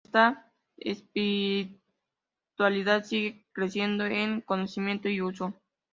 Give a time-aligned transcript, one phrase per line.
[0.03, 5.53] Esta espiritualidad sigue creciendo en conocimiento y uso.